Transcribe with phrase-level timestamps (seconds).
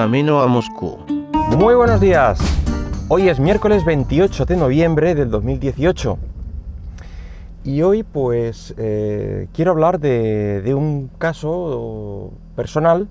[0.00, 0.96] camino a Moscú.
[1.58, 2.40] Muy buenos días.
[3.08, 6.16] Hoy es miércoles 28 de noviembre del 2018.
[7.64, 13.08] Y hoy pues eh, quiero hablar de, un caso personal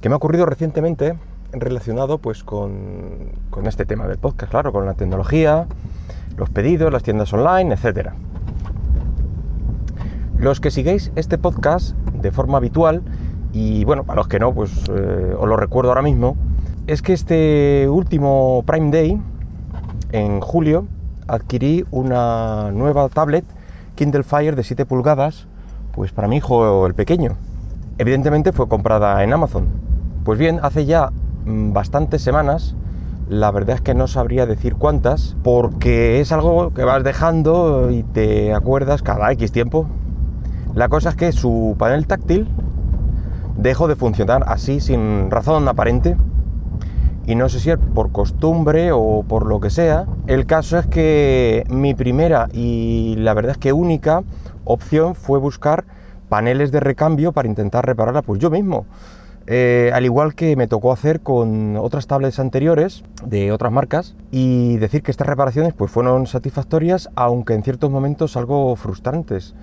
[0.00, 1.18] que me ha ocurrido recientemente
[1.52, 5.66] relacionado pues con, con, este tema del podcast, claro, con la tecnología,
[6.38, 8.12] los pedidos, las tiendas online, etc.
[10.38, 13.02] Los que sigáis este podcast de forma habitual,
[13.60, 16.36] y bueno, para los que no, pues eh, os lo recuerdo ahora mismo,
[16.86, 19.20] es que este último Prime Day,
[20.12, 20.86] en julio,
[21.26, 23.44] adquirí una nueva tablet
[23.96, 25.48] Kindle Fire de 7 pulgadas,
[25.90, 27.32] pues para mi hijo el pequeño.
[27.98, 29.66] Evidentemente fue comprada en Amazon.
[30.24, 31.10] Pues bien, hace ya
[31.44, 32.76] mm, bastantes semanas,
[33.28, 38.04] la verdad es que no sabría decir cuántas, porque es algo que vas dejando y
[38.04, 39.88] te acuerdas cada X tiempo.
[40.76, 42.46] La cosa es que su panel táctil
[43.58, 46.16] dejó de funcionar así sin razón aparente
[47.26, 50.06] y no sé si es por costumbre o por lo que sea.
[50.26, 54.22] El caso es que mi primera y la verdad es que única
[54.64, 55.84] opción fue buscar
[56.30, 58.86] paneles de recambio para intentar repararla pues yo mismo.
[59.46, 64.76] Eh, al igual que me tocó hacer con otras tablets anteriores de otras marcas y
[64.76, 69.54] decir que estas reparaciones pues fueron satisfactorias aunque en ciertos momentos algo frustrantes.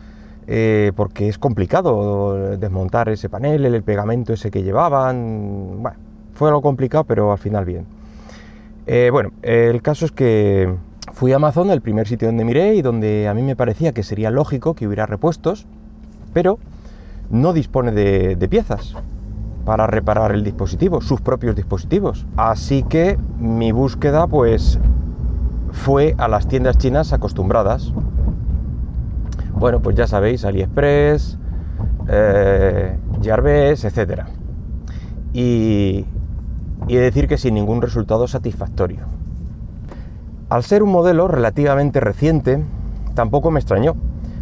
[0.47, 5.81] Eh, porque es complicado desmontar ese panel, el pegamento ese que llevaban.
[5.81, 5.97] Bueno,
[6.33, 7.85] fue algo complicado, pero al final bien.
[8.85, 10.75] Eh, bueno, el caso es que
[11.13, 14.03] fui a Amazon, el primer sitio donde miré y donde a mí me parecía que
[14.03, 15.65] sería lógico que hubiera repuestos,
[16.33, 16.59] pero
[17.31, 18.95] no dispone de, de piezas
[19.65, 22.27] para reparar el dispositivo, sus propios dispositivos.
[22.37, 24.77] Así que mi búsqueda pues
[25.71, 27.91] fue a las tiendas chinas acostumbradas,
[29.55, 31.37] bueno, pues ya sabéis, AliExpress,
[32.07, 34.23] eh, Jarves, etc.
[35.33, 36.05] Y,
[36.87, 39.01] y decir que sin ningún resultado satisfactorio.
[40.49, 42.63] Al ser un modelo relativamente reciente,
[43.15, 43.95] tampoco me extrañó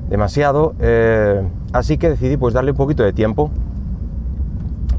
[0.09, 3.51] demasiado, eh, así que decidí pues darle un poquito de tiempo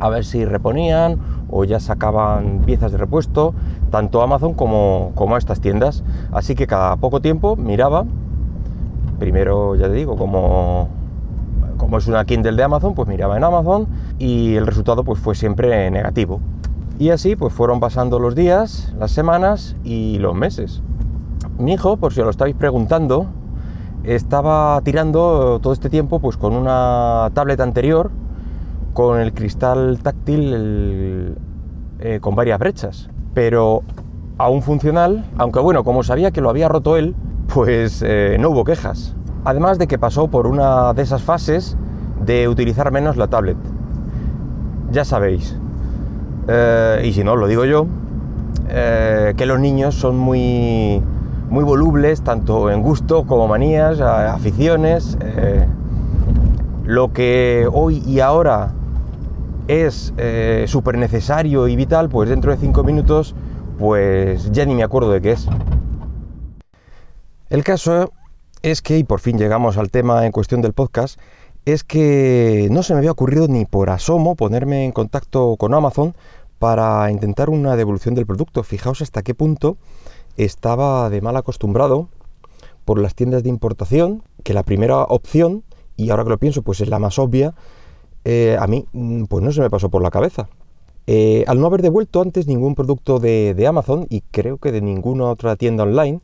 [0.00, 3.54] a ver si reponían o ya sacaban piezas de repuesto,
[3.90, 6.02] tanto Amazon como, como estas tiendas.
[6.32, 8.04] Así que cada poco tiempo miraba
[9.18, 10.88] primero, ya te digo, como,
[11.76, 13.86] como es una Kindle de Amazon, pues miraba en Amazon
[14.18, 16.40] y el resultado pues fue siempre negativo.
[16.98, 20.82] Y así pues fueron pasando los días, las semanas y los meses.
[21.58, 23.26] Mi hijo, por si os lo estáis preguntando,
[24.04, 28.10] estaba tirando todo este tiempo pues con una tablet anterior
[28.92, 31.34] con el cristal táctil
[31.98, 33.82] eh, con varias brechas, pero
[34.38, 37.14] aún funcional, aunque bueno, como sabía que lo había roto él,
[37.54, 39.14] pues eh, no hubo quejas.
[39.44, 41.76] Además de que pasó por una de esas fases
[42.26, 43.56] de utilizar menos la tablet.
[44.90, 45.56] Ya sabéis,
[46.48, 47.86] eh, y si no, lo digo yo,
[48.68, 51.00] eh, que los niños son muy,
[51.48, 55.16] muy volubles, tanto en gusto como manías, aficiones.
[56.84, 58.72] lo que hoy y ahora
[59.68, 60.12] es
[60.66, 63.36] súper necesario y vital, pues dentro de cinco minutos,
[63.78, 65.48] pues ya ni me acuerdo de qué es.
[67.50, 68.12] El caso
[68.62, 71.20] es que, y por fin llegamos al tema en cuestión del podcast,
[71.66, 76.14] es que no se me había ocurrido ni por asomo ponerme en contacto con Amazon
[76.58, 78.62] para intentar una devolución del producto.
[78.62, 79.76] Fijaos hasta qué punto
[80.36, 82.08] estaba de mal acostumbrado
[82.84, 85.62] por las tiendas de importación, que la primera opción,
[85.96, 87.54] y ahora que lo pienso, pues es la más obvia,
[88.24, 90.48] eh, a mí mm, pues no se me pasó por la cabeza.
[91.06, 94.80] Eh, al no haber devuelto antes ningún producto de, de Amazon y creo que de
[94.80, 96.20] ninguna otra tienda online,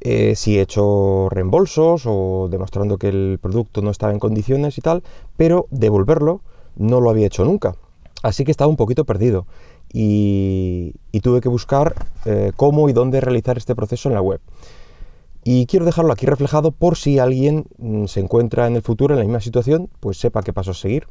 [0.00, 4.80] eh, si he hecho reembolsos o demostrando que el producto no estaba en condiciones y
[4.80, 5.02] tal,
[5.36, 6.42] pero devolverlo
[6.76, 7.74] no lo había hecho nunca.
[8.22, 9.46] Así que estaba un poquito perdido
[9.92, 14.40] y, tuve que buscar eh, cómo y dónde realizar este proceso en la web.
[15.42, 19.20] Y quiero dejarlo aquí reflejado por si alguien mm, se encuentra en el futuro en
[19.20, 21.06] la misma situación, pues sepa qué paso seguir.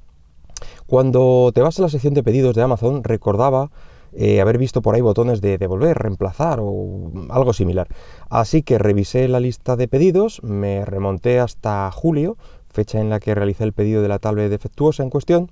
[0.88, 3.72] Cuando te vas a la sección de pedidos de Amazon, recordaba
[4.18, 7.88] eh, haber visto por ahí botones de devolver, reemplazar o algo similar.
[8.30, 12.38] Así que revisé la lista de pedidos, me remonté hasta julio,
[12.70, 15.52] fecha en la que realicé el pedido de la tablet defectuosa en cuestión,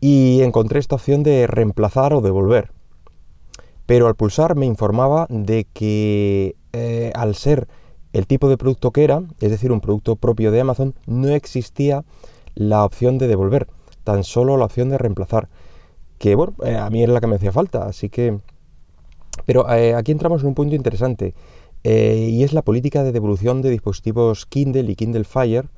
[0.00, 2.72] y encontré esta opción de reemplazar o devolver.
[3.86, 7.68] Pero al pulsar me informaba de que eh, al ser
[8.12, 12.04] el tipo de producto que era, es decir, un producto propio de Amazon, no existía
[12.54, 13.68] la opción de devolver,
[14.02, 15.48] tan solo la opción de reemplazar
[16.18, 18.38] que bueno, eh, a mí era la que me hacía falta, así que...
[19.46, 21.34] Pero eh, aquí entramos en un punto interesante,
[21.84, 25.68] eh, y es la política de devolución de dispositivos Kindle y Kindle Fire,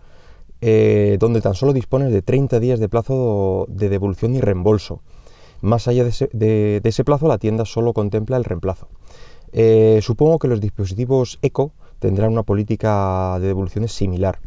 [0.61, 5.01] donde tan solo dispones de 30 días de plazo de devolución y reembolso.
[5.63, 8.89] Más allá de ese, plazo, la tienda solo contempla el reemplazo.
[10.03, 14.39] Supongo que los dispositivos Eco tendrán una política de devoluciones similar.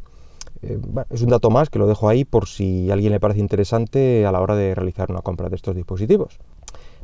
[0.63, 0.79] Eh,
[1.09, 4.25] es un dato más que lo dejo ahí por si a alguien le parece interesante
[4.25, 6.39] a la hora de realizar una compra de estos dispositivos.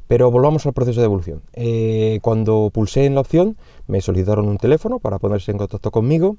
[0.08, 1.42] Pero volvamos al proceso de devolución.
[1.54, 3.58] Eh, cuando pulsé en la opción,
[3.88, 6.38] me solicitaron un teléfono para ponerse en contacto conmigo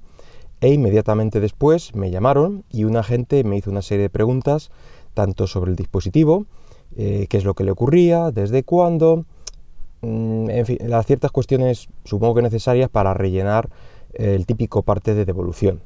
[0.61, 4.71] e inmediatamente después me llamaron y un agente me hizo una serie de preguntas
[5.15, 6.47] tanto sobre el dispositivo,
[6.97, 9.25] eh, qué es lo que le ocurría, desde cuándo,
[10.03, 13.69] mm, en fin, las ciertas cuestiones supongo que necesarias para rellenar
[14.15, 15.81] el típico parte de devolución.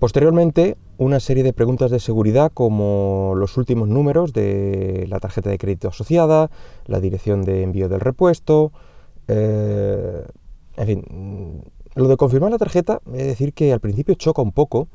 [0.00, 5.58] Posteriormente, una serie de preguntas de seguridad como los últimos números de la tarjeta de
[5.58, 6.50] crédito asociada,
[6.86, 8.72] la dirección de envío del repuesto,
[9.28, 10.24] eh,
[10.78, 11.04] en fin,
[11.94, 14.88] lo de confirmar la tarjeta, es decir que al principio choca un poco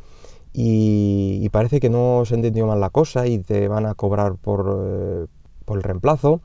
[0.54, 4.76] y, parece que no se entendió mal la cosa y te van a cobrar por,
[4.88, 5.26] eh,
[5.72, 6.42] el reemplazo,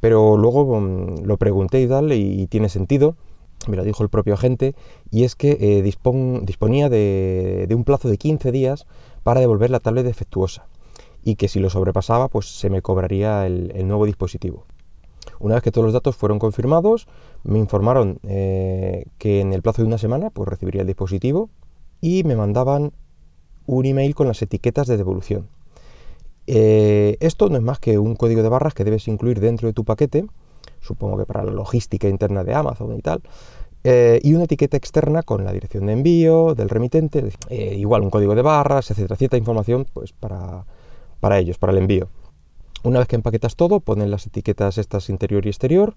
[0.00, 3.16] pero luego mm, lo pregunté y tal y tiene sentido
[3.68, 4.74] me lo dijo el propio agente,
[5.10, 8.86] y es que eh, disponía de, un plazo de 15 días
[9.22, 10.66] para devolver la tablet defectuosa,
[11.22, 14.64] y que si lo sobrepasaba, pues se me cobraría el, nuevo dispositivo.
[15.38, 17.06] Una vez que todos los datos fueron confirmados,
[17.44, 21.50] me informaron eh, que en el plazo de una semana pues recibiría el dispositivo
[22.00, 22.92] y me mandaban
[23.66, 25.48] un email con las etiquetas de devolución.
[26.46, 29.72] Eh, esto no es más que un código de barras que debes incluir dentro de
[29.72, 30.26] tu paquete
[30.80, 33.22] supongo que para la logística interna de Amazon y tal,
[33.82, 38.10] eh, y una etiqueta externa con la dirección de envío del remitente, eh, igual un
[38.10, 40.66] código de barras, etcétera, cierta información pues para,
[41.20, 42.08] para ellos, para el envío.
[42.82, 45.94] Una vez que empaquetas todo, ponen las etiquetas estas interior y exterior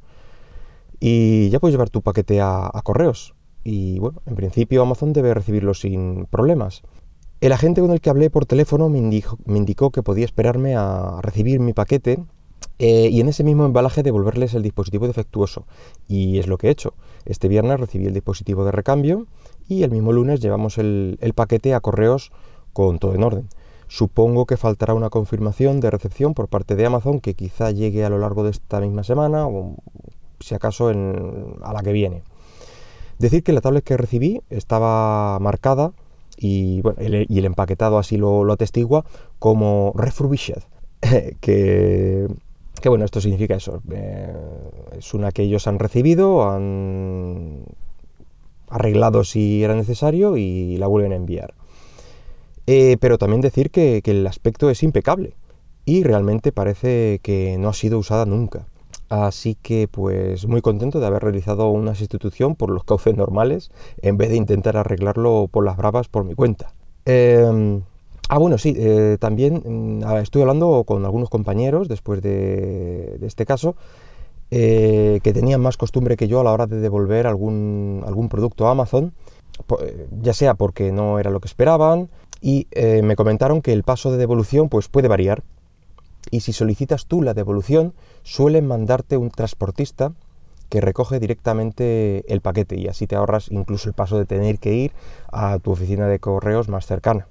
[0.99, 3.35] y ya puedes llevar tu paquete a, correos.
[3.63, 6.83] Y bueno, en principio Amazon debe recibirlo sin problemas.
[7.41, 11.59] El agente con el que hablé por teléfono me indicó que podía esperarme a recibir
[11.59, 12.23] mi paquete
[12.79, 15.65] eh, y en ese mismo embalaje devolverles el dispositivo defectuoso.
[16.07, 16.93] Y es lo que he hecho.
[17.25, 19.27] Este viernes recibí el dispositivo de recambio
[19.67, 22.31] y el mismo lunes llevamos el, paquete a correos
[22.73, 23.49] con todo en orden.
[23.87, 28.09] Supongo que faltará una confirmación de recepción por parte de Amazon que quizá llegue a
[28.09, 29.75] lo largo de esta misma semana o
[30.39, 32.23] si acaso a la que viene.
[33.19, 35.93] Decir que la tablet que recibí estaba marcada
[36.37, 39.05] y, bueno, el, y el empaquetado así lo, lo atestigua
[39.37, 40.63] como refurbished,
[41.39, 42.27] que
[42.83, 43.81] que bueno, esto significa eso.
[43.93, 44.35] Eh,
[44.97, 47.63] es una que ellos han recibido, han
[48.67, 51.53] arreglado si era necesario y la vuelven a enviar.
[52.67, 55.37] Eh, pero también decir que, el aspecto es impecable
[55.85, 58.67] y realmente parece que no ha sido usada nunca.
[59.07, 63.71] Así que pues muy contento de haber realizado una sustitución por los cauces normales
[64.01, 66.73] en vez de intentar arreglarlo por las bravas por mi cuenta.
[67.05, 67.83] Em,
[68.29, 73.75] Ah, bueno, sí, eh, también mm, estoy hablando con algunos compañeros después de, este caso
[74.49, 78.67] eh, que tenían más costumbre que yo a la hora de devolver algún, algún producto
[78.67, 79.13] a Amazon,
[79.81, 82.09] eh, ya sea porque no era lo que esperaban,
[82.41, 82.67] y
[83.03, 85.43] me comentaron que el paso de devolución pues, puede variar.
[86.29, 87.93] Y si solicitas tú la devolución,
[88.23, 90.11] suelen mandarte un transportista
[90.67, 94.73] que recoge directamente el paquete y así te ahorras incluso el paso de tener que
[94.73, 94.91] ir
[95.31, 97.27] a tu oficina de correos más cercana.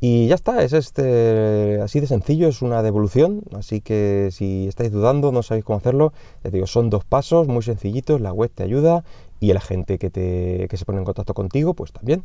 [0.00, 4.92] Y ya está, es este, así de sencillo, es una devolución, así que si estáis
[4.92, 8.62] dudando, no sabéis cómo hacerlo, les digo, son dos pasos muy sencillitos, la web te
[8.62, 9.04] ayuda
[9.40, 12.24] y la gente que, te, que se pone en contacto contigo, pues también.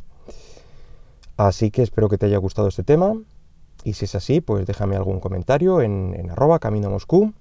[1.36, 3.14] Así que espero que te haya gustado este tema
[3.84, 7.34] y si es así, pues déjame algún comentario en, arroba camino Moscú.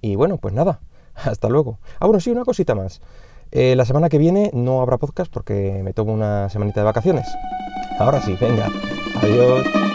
[0.00, 0.80] Y bueno, pues nada,
[1.14, 1.78] hasta luego.
[1.98, 3.00] Ah, bueno, sí, una cosita más.
[3.50, 7.26] Eh, la semana que viene no habrá podcast porque me tomo una semanita de vacaciones.
[7.98, 8.70] Ahora sí, venga.
[9.24, 9.93] 哎呦